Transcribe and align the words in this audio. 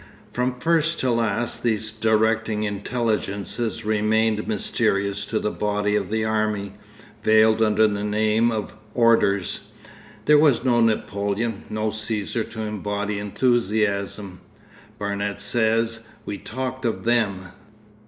From 0.31 0.59
first 0.59 0.99
to 1.01 1.11
last 1.11 1.61
these 1.61 1.91
directing 1.91 2.63
intelligences 2.63 3.85
remained 3.85 4.47
mysterious 4.47 5.27
to 5.27 5.37
the 5.37 5.51
body 5.51 5.95
of 5.95 6.09
the 6.09 6.25
army, 6.25 6.73
veiled 7.21 7.61
under 7.61 7.87
the 7.87 8.03
name 8.03 8.51
of 8.51 8.73
'Orders.' 8.95 9.71
There 10.25 10.39
was 10.39 10.63
no 10.65 10.81
Napoleon, 10.81 11.65
no 11.69 11.89
Cæsar 11.89 12.49
to 12.49 12.61
embody 12.61 13.19
enthusiasm. 13.19 14.41
Barnet 14.97 15.39
says, 15.39 15.99
'We 16.25 16.37
talked 16.39 16.83
of 16.83 17.03
Them. 17.03 17.49